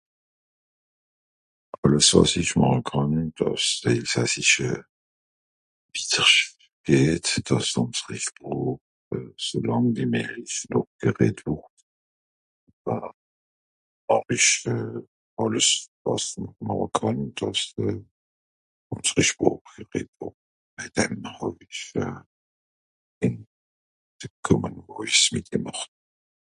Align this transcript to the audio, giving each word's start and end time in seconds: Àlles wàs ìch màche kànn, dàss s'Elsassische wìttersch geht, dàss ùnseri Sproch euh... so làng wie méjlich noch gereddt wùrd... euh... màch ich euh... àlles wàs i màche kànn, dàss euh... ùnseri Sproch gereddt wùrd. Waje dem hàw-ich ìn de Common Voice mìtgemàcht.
Àlles 1.83 2.07
wàs 2.15 2.31
ìch 2.41 2.53
màche 2.59 2.81
kànn, 2.89 3.15
dàss 3.37 3.65
s'Elsassische 3.79 4.69
wìttersch 5.91 6.39
geht, 6.85 7.27
dàss 7.47 7.69
ùnseri 7.81 8.19
Sproch 8.25 8.81
euh... 9.15 9.31
so 9.45 9.57
làng 9.69 9.87
wie 9.95 10.05
méjlich 10.13 10.57
noch 10.71 10.89
gereddt 11.01 11.39
wùrd... 11.47 11.77
euh... 12.95 13.11
màch 14.07 14.29
ich 14.37 14.49
euh... 14.73 14.99
àlles 15.41 15.69
wàs 16.05 16.25
i 16.39 16.41
màche 16.67 16.87
kànn, 16.97 17.21
dàss 17.39 17.63
euh... 17.85 17.99
ùnseri 18.93 19.23
Sproch 19.29 19.63
gereddt 19.75 20.13
wùrd. 20.19 20.37
Waje 20.73 20.89
dem 20.95 21.11
hàw-ich 21.37 21.81
ìn 23.25 23.35
de 24.19 24.27
Common 24.47 24.75
Voice 24.89 25.23
mìtgemàcht. 25.33 25.91